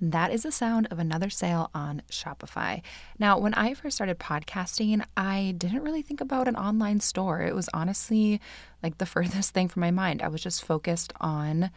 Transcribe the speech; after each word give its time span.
That 0.00 0.32
is 0.32 0.44
the 0.44 0.52
sound 0.52 0.86
of 0.90 0.98
another 0.98 1.28
sale 1.28 1.70
on 1.74 2.02
Shopify. 2.10 2.82
Now, 3.18 3.38
when 3.38 3.54
I 3.54 3.74
first 3.74 3.96
started 3.96 4.18
podcasting, 4.18 5.04
I 5.16 5.54
didn't 5.58 5.82
really 5.82 6.02
think 6.02 6.20
about 6.20 6.46
an 6.46 6.56
online 6.56 7.00
store. 7.00 7.42
It 7.42 7.54
was 7.54 7.68
honestly 7.74 8.40
like 8.82 8.98
the 8.98 9.06
furthest 9.14 9.52
thing 9.52 9.68
from 9.68 9.80
my 9.80 9.90
mind. 9.90 10.22
I 10.22 10.28
was 10.28 10.42
just 10.42 10.64
focused 10.64 11.12
on 11.20 11.70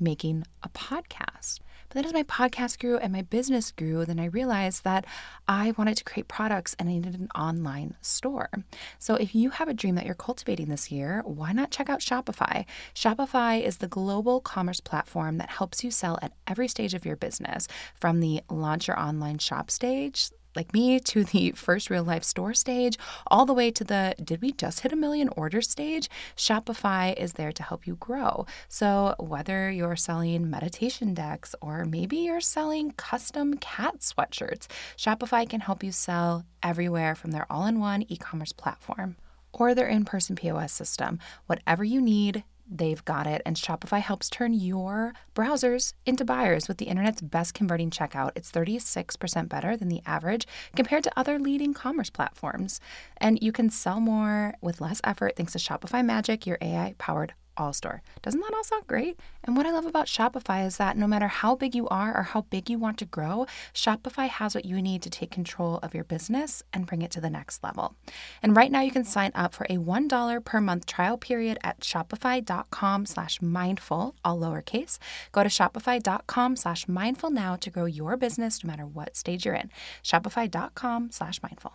making 0.00 0.44
a 0.62 0.68
podcast. 0.68 1.60
But 1.88 1.94
then 1.94 2.04
as 2.04 2.12
my 2.12 2.22
podcast 2.24 2.78
grew 2.78 2.98
and 2.98 3.12
my 3.12 3.22
business 3.22 3.72
grew, 3.72 4.04
then 4.04 4.20
I 4.20 4.26
realized 4.26 4.84
that 4.84 5.06
I 5.46 5.72
wanted 5.78 5.96
to 5.96 6.04
create 6.04 6.28
products 6.28 6.76
and 6.78 6.88
I 6.88 6.92
needed 6.92 7.14
an 7.14 7.28
online 7.34 7.96
store. 8.02 8.50
So 8.98 9.14
if 9.14 9.34
you 9.34 9.50
have 9.50 9.68
a 9.68 9.74
dream 9.74 9.94
that 9.94 10.04
you're 10.04 10.14
cultivating 10.14 10.68
this 10.68 10.90
year, 10.90 11.22
why 11.24 11.52
not 11.52 11.70
check 11.70 11.88
out 11.88 12.00
Shopify? 12.00 12.66
Shopify 12.94 13.62
is 13.62 13.78
the 13.78 13.88
global 13.88 14.40
commerce 14.40 14.80
platform 14.80 15.38
that 15.38 15.48
helps 15.48 15.82
you 15.82 15.90
sell 15.90 16.18
at 16.20 16.32
every 16.46 16.68
stage 16.68 16.92
of 16.92 17.06
your 17.06 17.16
business, 17.16 17.66
from 17.94 18.20
the 18.20 18.42
launch 18.50 18.86
your 18.88 19.00
online 19.00 19.38
shop 19.38 19.70
stage 19.70 20.30
like 20.58 20.74
me 20.74 21.00
to 21.12 21.24
the 21.24 21.52
first 21.52 21.88
real 21.88 22.04
life 22.04 22.24
store 22.24 22.52
stage, 22.52 22.98
all 23.28 23.46
the 23.46 23.54
way 23.54 23.70
to 23.70 23.84
the 23.84 24.14
did 24.22 24.42
we 24.42 24.52
just 24.52 24.80
hit 24.80 24.92
a 24.92 24.96
million 24.96 25.28
order 25.36 25.62
stage? 25.62 26.10
Shopify 26.36 27.14
is 27.14 27.34
there 27.34 27.52
to 27.52 27.62
help 27.62 27.86
you 27.86 27.96
grow. 27.96 28.44
So, 28.68 29.14
whether 29.18 29.70
you're 29.70 29.96
selling 29.96 30.50
meditation 30.50 31.14
decks 31.14 31.54
or 31.62 31.84
maybe 31.84 32.18
you're 32.18 32.40
selling 32.40 32.90
custom 32.92 33.54
cat 33.58 34.00
sweatshirts, 34.00 34.66
Shopify 34.96 35.48
can 35.48 35.60
help 35.60 35.82
you 35.82 35.92
sell 35.92 36.44
everywhere 36.62 37.14
from 37.14 37.30
their 37.30 37.46
all 37.50 37.66
in 37.66 37.78
one 37.78 38.04
e 38.08 38.16
commerce 38.16 38.52
platform 38.52 39.16
or 39.52 39.74
their 39.74 39.88
in 39.88 40.04
person 40.04 40.36
POS 40.36 40.72
system. 40.72 41.18
Whatever 41.46 41.84
you 41.84 42.00
need, 42.00 42.44
they've 42.70 43.04
got 43.04 43.26
it. 43.26 43.42
And 43.44 43.56
Shopify 43.56 44.00
helps 44.00 44.28
turn 44.28 44.52
your 44.52 45.14
browsers 45.34 45.92
into 46.06 46.24
buyers 46.24 46.68
with 46.68 46.78
the 46.78 46.86
internet's 46.86 47.20
best 47.20 47.54
converting 47.54 47.90
checkout. 47.90 48.32
It's 48.34 48.50
36% 48.50 49.48
better 49.48 49.76
than 49.76 49.88
the 49.88 50.02
average 50.06 50.46
compared 50.76 51.04
to 51.04 51.12
other 51.18 51.38
leading 51.38 51.74
commerce 51.74 52.10
platforms. 52.10 52.80
And 53.16 53.38
you 53.42 53.52
can 53.52 53.70
sell 53.70 54.00
more 54.00 54.54
with 54.60 54.80
less 54.80 55.00
effort 55.04 55.36
thanks 55.36 55.52
to 55.52 55.58
Shopify 55.58 56.04
Magic, 56.04 56.46
your 56.46 56.58
AI 56.60 56.94
powered 56.98 57.34
all 57.58 57.72
store. 57.72 58.02
Doesn't 58.22 58.40
that 58.40 58.54
all 58.54 58.64
sound 58.64 58.86
great? 58.86 59.18
And 59.44 59.56
what 59.56 59.66
I 59.66 59.72
love 59.72 59.86
about 59.86 60.06
Shopify 60.06 60.66
is 60.66 60.76
that 60.76 60.96
no 60.96 61.06
matter 61.06 61.28
how 61.28 61.54
big 61.54 61.74
you 61.74 61.88
are 61.88 62.16
or 62.16 62.22
how 62.22 62.42
big 62.42 62.70
you 62.70 62.78
want 62.78 62.98
to 62.98 63.04
grow, 63.04 63.46
Shopify 63.74 64.28
has 64.28 64.54
what 64.54 64.64
you 64.64 64.80
need 64.82 65.02
to 65.02 65.10
take 65.10 65.30
control 65.30 65.78
of 65.82 65.94
your 65.94 66.04
business 66.04 66.62
and 66.72 66.86
bring 66.86 67.02
it 67.02 67.10
to 67.10 67.20
the 67.20 67.30
next 67.30 67.62
level. 67.64 67.96
And 68.42 68.56
right 68.56 68.70
now 68.70 68.82
you 68.82 68.90
can 68.90 69.04
sign 69.04 69.32
up 69.34 69.54
for 69.54 69.64
a 69.64 69.76
$1 69.78 70.44
per 70.44 70.60
month 70.60 70.86
trial 70.86 71.16
period 71.16 71.58
at 71.64 71.80
shopify.com 71.80 73.06
slash 73.06 73.40
mindful, 73.42 74.14
all 74.24 74.38
lowercase. 74.38 74.98
Go 75.32 75.42
to 75.42 75.48
shopify.com 75.48 76.56
slash 76.56 76.86
mindful 76.88 77.30
now 77.30 77.56
to 77.56 77.70
grow 77.70 77.86
your 77.86 78.16
business 78.16 78.62
no 78.62 78.68
matter 78.68 78.86
what 78.86 79.16
stage 79.16 79.44
you're 79.44 79.54
in. 79.54 79.70
Shopify.com 80.02 81.10
slash 81.10 81.42
mindful. 81.42 81.74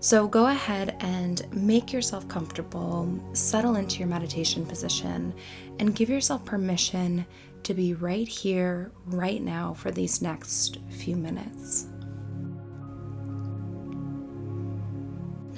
So 0.00 0.28
go 0.28 0.46
ahead 0.46 0.96
and 1.00 1.46
make 1.52 1.92
yourself 1.92 2.28
comfortable, 2.28 3.20
settle 3.32 3.76
into 3.76 3.98
your 3.98 4.08
meditation 4.08 4.64
position, 4.66 5.34
and 5.78 5.94
give 5.94 6.10
yourself 6.10 6.44
permission 6.44 7.26
to 7.62 7.74
be 7.74 7.94
right 7.94 8.28
here, 8.28 8.92
right 9.06 9.42
now, 9.42 9.74
for 9.74 9.90
these 9.90 10.22
next 10.22 10.78
few 10.90 11.16
minutes. 11.16 11.88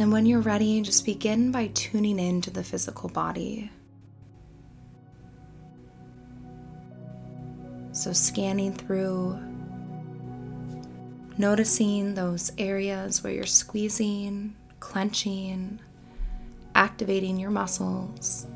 And 0.00 0.12
when 0.12 0.25
you're 0.25 0.41
ready, 0.41 0.81
just 0.81 1.04
begin 1.04 1.50
by 1.50 1.66
tuning 1.75 2.21
into 2.21 2.50
the 2.50 2.62
physical 2.62 3.09
body. 3.09 3.71
So, 7.91 8.12
scanning 8.12 8.72
through 8.72 9.38
Noticing 11.38 12.15
those 12.15 12.50
areas 12.59 13.22
where 13.22 13.32
you're 13.32 13.47
squeezing, 13.47 14.56
clenching, 14.81 15.78
activating 16.75 17.38
your 17.38 17.53
muscles. 17.53 18.49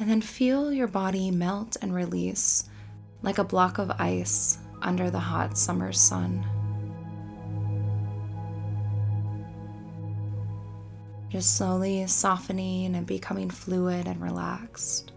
And 0.00 0.10
then 0.10 0.20
feel 0.20 0.72
your 0.72 0.88
body 0.88 1.30
melt 1.30 1.76
and 1.80 1.94
release 1.94 2.64
like 3.22 3.38
a 3.38 3.44
block 3.44 3.78
of 3.78 3.92
ice 4.00 4.58
under 4.80 5.08
the 5.08 5.20
hot 5.20 5.56
summer 5.56 5.92
sun. 5.92 6.44
Just 11.28 11.56
slowly 11.56 12.04
softening 12.08 12.96
and 12.96 13.06
becoming 13.06 13.48
fluid 13.48 14.08
and 14.08 14.20
relaxed. 14.20 15.12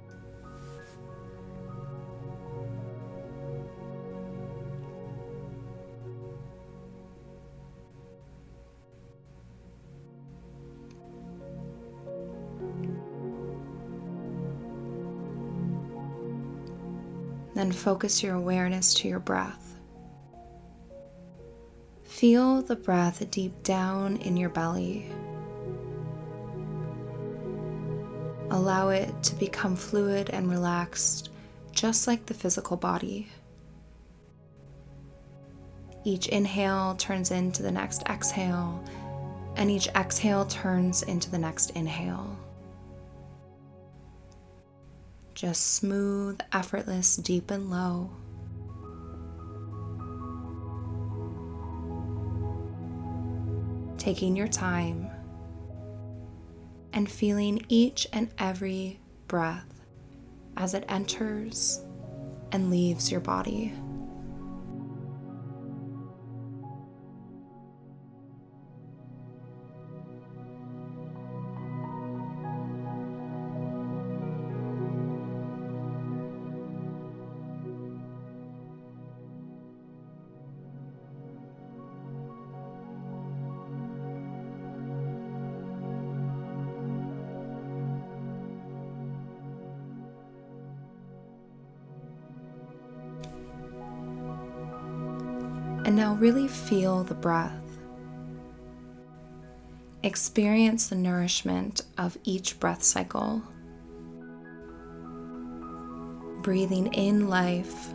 Then 17.65 17.71
focus 17.71 18.21
your 18.21 18.35
awareness 18.35 18.93
to 18.93 19.07
your 19.07 19.17
breath. 19.17 19.79
Feel 22.03 22.61
the 22.61 22.75
breath 22.75 23.27
deep 23.31 23.63
down 23.63 24.17
in 24.17 24.37
your 24.37 24.49
belly. 24.49 25.09
Allow 28.51 28.89
it 28.89 29.11
to 29.23 29.35
become 29.37 29.75
fluid 29.75 30.29
and 30.29 30.47
relaxed, 30.47 31.31
just 31.71 32.05
like 32.05 32.27
the 32.27 32.35
physical 32.35 32.77
body. 32.77 33.29
Each 36.03 36.27
inhale 36.27 36.93
turns 36.99 37.31
into 37.31 37.63
the 37.63 37.71
next 37.71 38.03
exhale, 38.03 38.79
and 39.55 39.71
each 39.71 39.87
exhale 39.95 40.45
turns 40.45 41.01
into 41.01 41.31
the 41.31 41.39
next 41.39 41.71
inhale. 41.71 42.37
Just 45.35 45.73
smooth, 45.73 46.39
effortless, 46.53 47.17
deep 47.17 47.51
and 47.51 47.69
low. 47.69 48.09
Taking 53.97 54.37
your 54.37 54.47
time 54.47 55.09
and 56.93 57.11
feeling 57.11 57.65
each 57.67 58.07
and 58.13 58.29
every 58.39 59.01
breath 59.27 59.81
as 60.55 60.73
it 60.73 60.85
enters 60.87 61.81
and 62.53 62.69
leaves 62.69 63.11
your 63.11 63.19
body. 63.19 63.73
And 95.85 95.95
now 95.95 96.15
really 96.15 96.47
feel 96.47 97.03
the 97.03 97.13
breath. 97.13 97.61
Experience 100.01 100.87
the 100.87 100.95
nourishment 100.95 101.83
of 101.95 102.17
each 102.23 102.59
breath 102.59 102.81
cycle. 102.81 103.43
Breathing 106.41 106.91
in 106.93 107.29
life 107.29 107.91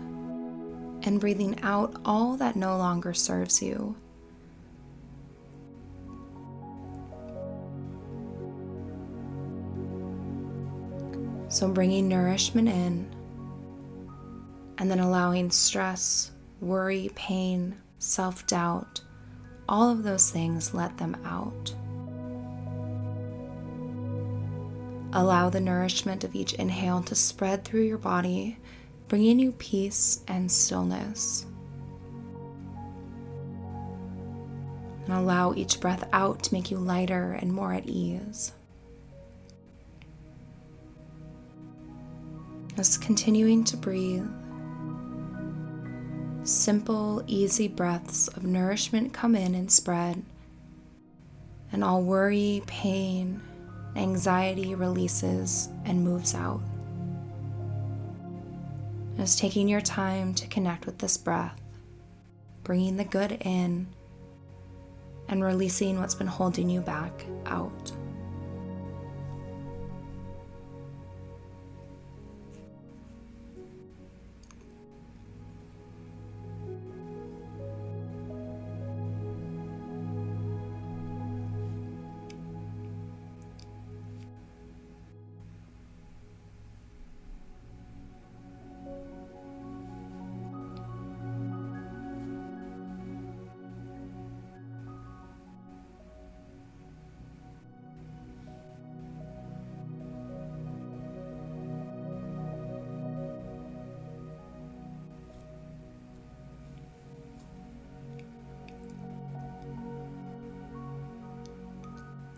and 1.03 1.19
breathing 1.19 1.59
out 1.63 2.01
all 2.05 2.37
that 2.37 2.55
no 2.55 2.77
longer 2.77 3.13
serves 3.13 3.61
you. 3.61 3.97
So 11.49 11.69
bringing 11.69 12.07
nourishment 12.07 12.69
in 12.69 13.13
and 14.79 14.89
then 14.89 15.01
allowing 15.01 15.51
stress, 15.51 16.31
worry, 16.61 17.11
pain, 17.15 17.77
self 17.99 18.47
doubt, 18.47 19.01
all 19.69 19.91
of 19.91 20.03
those 20.03 20.31
things, 20.31 20.75
let 20.75 20.99
them 20.99 21.17
out. 21.25 21.75
Allow 25.13 25.51
the 25.51 25.61
nourishment 25.61 26.23
of 26.23 26.35
each 26.35 26.55
inhale 26.55 27.03
to 27.03 27.15
spread 27.15 27.65
through 27.65 27.83
your 27.83 27.99
body, 27.99 28.59
bringing 29.09 29.39
you 29.39 29.53
peace 29.53 30.23
and 30.29 30.51
stillness. 30.51 31.47
And 35.07 35.15
allow 35.15 35.53
each 35.55 35.81
breath 35.81 36.09
out 36.13 36.45
to 36.45 36.55
make 36.55 36.71
you 36.71 36.79
lighter 36.79 37.33
and 37.33 37.53
more 37.53 37.73
at 37.73 37.87
ease. 37.87 38.53
Just 42.77 43.03
continuing 43.03 43.65
to 43.65 43.77
breathe. 43.77 44.29
Simple, 46.51 47.23
easy 47.29 47.69
breaths 47.69 48.27
of 48.27 48.43
nourishment 48.43 49.13
come 49.13 49.37
in 49.37 49.55
and 49.55 49.71
spread, 49.71 50.25
and 51.71 51.85
all 51.85 52.03
worry, 52.03 52.65
pain, 52.67 53.41
anxiety 53.95 54.75
releases 54.75 55.69
and 55.85 56.03
moves 56.03 56.35
out. 56.35 56.61
Just 59.17 59.39
taking 59.39 59.69
your 59.69 59.81
time 59.81 60.35
to 60.35 60.49
connect 60.49 60.87
with 60.87 60.99
this 60.99 61.17
breath, 61.17 61.61
bringing 62.65 62.97
the 62.97 63.05
good 63.05 63.39
in, 63.43 63.87
and 65.29 65.45
releasing 65.45 66.01
what's 66.01 66.17
been 66.17 66.27
holding 66.27 66.69
you 66.69 66.81
back 66.81 67.27
out. 67.47 67.93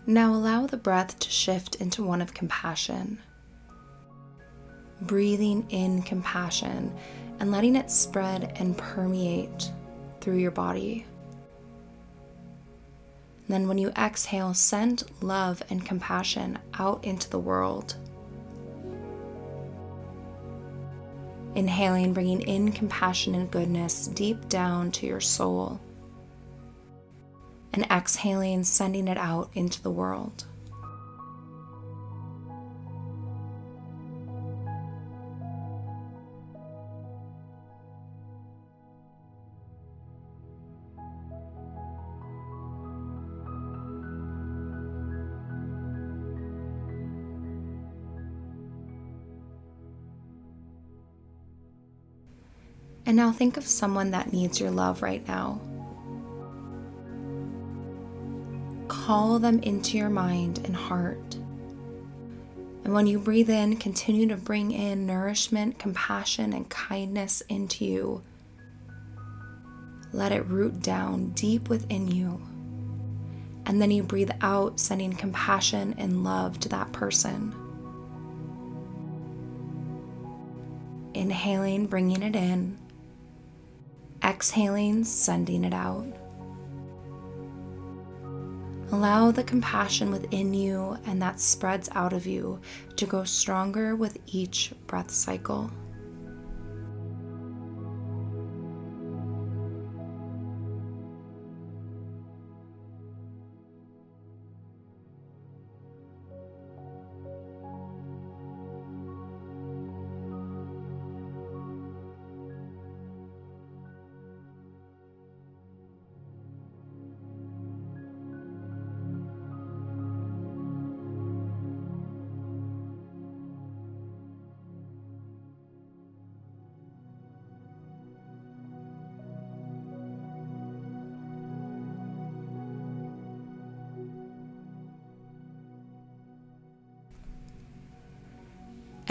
Now 0.05 0.33
allow 0.33 0.67
the 0.67 0.75
breath 0.75 1.17
to 1.19 1.29
shift 1.29 1.75
into 1.75 2.03
one 2.03 2.21
of 2.21 2.33
compassion. 2.33 3.19
Breathing 5.01 5.65
in 5.69 6.01
compassion 6.01 6.93
and 7.39 7.51
letting 7.51 7.77
it 7.77 7.89
spread 7.89 8.51
and 8.57 8.77
permeate 8.77 9.71
through 10.19 10.39
your 10.39 10.51
body. 10.51 11.05
Then 13.47 13.69
when 13.69 13.77
you 13.77 13.89
exhale, 13.91 14.53
send 14.53 15.03
love 15.21 15.63
and 15.69 15.85
compassion 15.85 16.59
out 16.77 17.05
into 17.05 17.29
the 17.29 17.39
world. 17.39 17.95
Inhaling, 21.55 22.13
bringing 22.13 22.41
in 22.41 22.73
compassion 22.73 23.35
and 23.35 23.49
goodness 23.49 24.07
deep 24.07 24.49
down 24.49 24.91
to 24.91 25.05
your 25.05 25.21
soul 25.21 25.79
and 27.73 27.83
exhaling, 27.85 28.63
sending 28.63 29.07
it 29.07 29.17
out 29.17 29.49
into 29.53 29.81
the 29.81 29.91
world. 29.91 30.45
And 53.05 53.17
now 53.17 53.31
think 53.31 53.57
of 53.57 53.65
someone 53.65 54.11
that 54.11 54.31
needs 54.31 54.59
your 54.59 54.71
love 54.71 55.01
right 55.01 55.27
now. 55.27 55.59
Call 59.05 59.37
them 59.37 59.59
into 59.59 59.97
your 59.97 60.09
mind 60.09 60.61
and 60.63 60.73
heart. 60.73 61.35
And 62.85 62.93
when 62.93 63.05
you 63.05 63.19
breathe 63.19 63.49
in, 63.49 63.75
continue 63.75 64.29
to 64.29 64.37
bring 64.37 64.71
in 64.71 65.05
nourishment, 65.05 65.77
compassion, 65.77 66.53
and 66.53 66.69
kindness 66.69 67.41
into 67.49 67.83
you. 67.83 68.23
Let 70.13 70.31
it 70.31 70.45
root 70.45 70.81
down 70.81 71.31
deep 71.31 71.67
within 71.67 72.07
you. 72.07 72.41
And 73.65 73.81
then 73.81 73.91
you 73.91 74.03
breathe 74.03 74.31
out, 74.39 74.79
sending 74.79 75.11
compassion 75.11 75.95
and 75.97 76.23
love 76.23 76.61
to 76.61 76.69
that 76.69 76.93
person. 76.93 77.53
Inhaling, 81.13 81.87
bringing 81.87 82.23
it 82.23 82.37
in. 82.37 82.77
Exhaling, 84.23 85.03
sending 85.03 85.65
it 85.65 85.73
out. 85.73 86.22
Allow 88.93 89.31
the 89.31 89.43
compassion 89.43 90.11
within 90.11 90.53
you 90.53 90.99
and 91.07 91.19
that 91.19 91.39
spreads 91.39 91.89
out 91.93 92.13
of 92.13 92.27
you 92.27 92.61
to 92.95 93.07
grow 93.07 93.23
stronger 93.23 93.95
with 93.95 94.19
each 94.27 94.71
breath 94.85 95.09
cycle. 95.09 95.71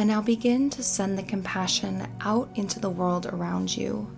And 0.02 0.08
now 0.08 0.20
begin 0.20 0.68
to 0.70 0.82
send 0.82 1.16
the 1.16 1.22
compassion 1.22 2.08
out 2.22 2.50
into 2.56 2.80
the 2.80 2.90
world 2.90 3.24
around 3.26 3.76
you, 3.76 4.10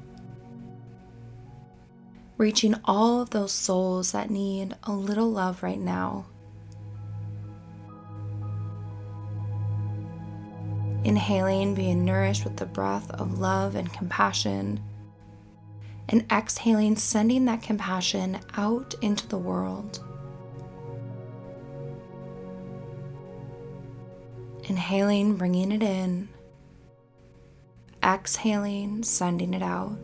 reaching 2.38 2.74
all 2.86 3.20
of 3.20 3.28
those 3.28 3.52
souls 3.52 4.12
that 4.12 4.30
need 4.30 4.74
a 4.84 4.92
little 4.92 5.30
love 5.30 5.62
right 5.62 5.78
now. 5.78 6.24
Inhaling, 11.04 11.74
being 11.74 12.02
nourished 12.02 12.44
with 12.44 12.56
the 12.56 12.64
breath 12.64 13.10
of 13.10 13.38
love 13.38 13.74
and 13.74 13.92
compassion. 13.92 14.82
And 16.08 16.24
exhaling, 16.32 16.96
sending 16.96 17.44
that 17.44 17.60
compassion 17.60 18.38
out 18.56 18.94
into 19.02 19.28
the 19.28 19.36
world. 19.36 20.02
Inhaling, 24.66 25.36
bringing 25.36 25.72
it 25.72 25.82
in. 25.82 26.28
Exhaling, 28.02 29.02
sending 29.02 29.52
it 29.52 29.62
out. 29.62 29.98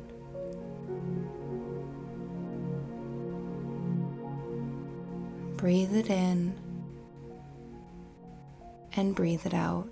Breathe 5.57 5.95
it 5.95 6.09
in 6.09 6.55
and 8.97 9.15
breathe 9.15 9.47
it 9.47 9.55
out. 9.55 9.89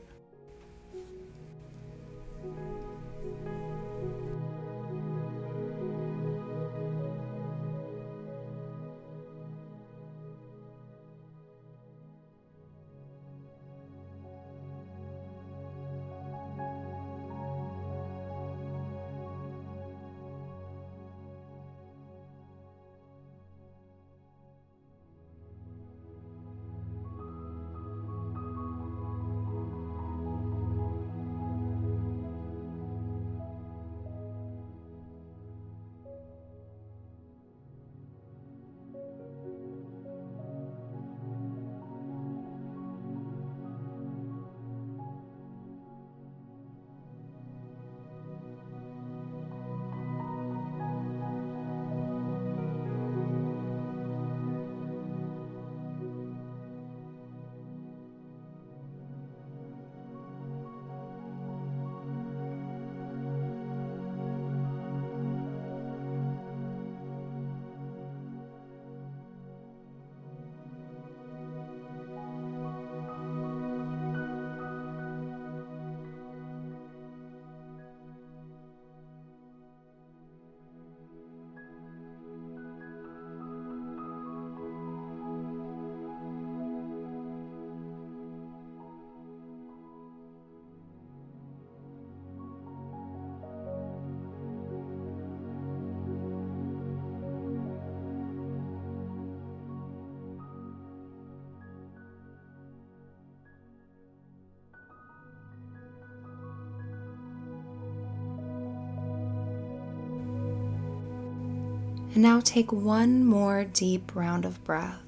And 112.18 112.25
now 112.25 112.40
take 112.40 112.72
one 112.72 113.25
more 113.25 113.64
deep 113.64 114.16
round 114.16 114.44
of 114.44 114.64
breath. 114.64 115.04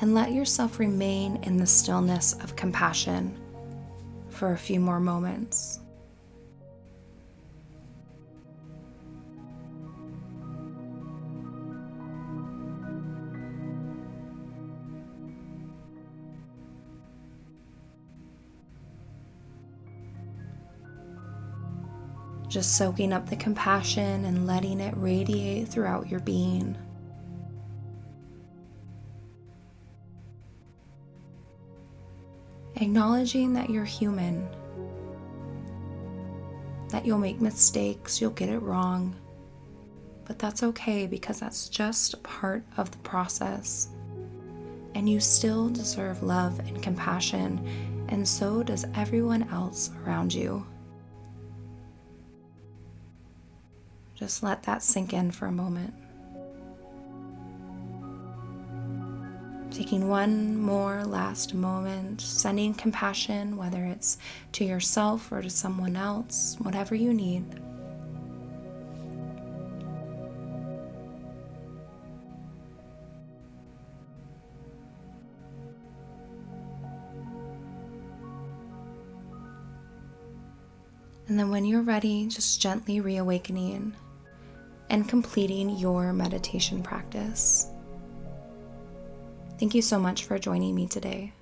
And 0.00 0.14
let 0.14 0.32
yourself 0.32 0.78
remain 0.78 1.36
in 1.42 1.58
the 1.58 1.66
stillness 1.66 2.32
of 2.32 2.56
compassion 2.56 3.38
for 4.30 4.54
a 4.54 4.56
few 4.56 4.80
more 4.80 5.00
moments. 5.00 5.80
Just 22.56 22.76
soaking 22.76 23.12
up 23.12 23.28
the 23.28 23.36
compassion 23.36 24.24
and 24.24 24.46
letting 24.46 24.80
it 24.80 24.94
radiate 24.96 25.68
throughout 25.68 26.08
your 26.08 26.20
being. 26.20 26.74
Acknowledging 32.76 33.52
that 33.52 33.68
you're 33.68 33.84
human, 33.84 34.48
that 36.88 37.04
you'll 37.04 37.18
make 37.18 37.42
mistakes, 37.42 38.22
you'll 38.22 38.30
get 38.30 38.48
it 38.48 38.60
wrong, 38.60 39.14
but 40.24 40.38
that's 40.38 40.62
okay 40.62 41.06
because 41.06 41.38
that's 41.38 41.68
just 41.68 42.22
part 42.22 42.64
of 42.78 42.90
the 42.90 42.98
process. 42.98 43.88
And 44.94 45.06
you 45.06 45.20
still 45.20 45.68
deserve 45.68 46.22
love 46.22 46.58
and 46.60 46.82
compassion, 46.82 48.06
and 48.08 48.26
so 48.26 48.62
does 48.62 48.86
everyone 48.94 49.42
else 49.50 49.90
around 50.06 50.32
you. 50.32 50.66
Just 54.16 54.42
let 54.42 54.62
that 54.62 54.82
sink 54.82 55.12
in 55.12 55.30
for 55.30 55.44
a 55.44 55.52
moment. 55.52 55.92
Taking 59.70 60.08
one 60.08 60.56
more 60.58 61.04
last 61.04 61.52
moment, 61.52 62.22
sending 62.22 62.72
compassion, 62.72 63.58
whether 63.58 63.84
it's 63.84 64.16
to 64.52 64.64
yourself 64.64 65.30
or 65.30 65.42
to 65.42 65.50
someone 65.50 65.96
else, 65.96 66.56
whatever 66.58 66.94
you 66.94 67.12
need. 67.12 67.44
And 81.28 81.38
then 81.38 81.50
when 81.50 81.66
you're 81.66 81.82
ready, 81.82 82.26
just 82.28 82.62
gently 82.62 82.98
reawakening 83.00 83.94
and 84.96 85.06
completing 85.06 85.68
your 85.76 86.10
meditation 86.14 86.82
practice. 86.82 87.68
Thank 89.60 89.74
you 89.74 89.82
so 89.82 90.00
much 90.00 90.24
for 90.24 90.38
joining 90.38 90.74
me 90.74 90.86
today. 90.86 91.34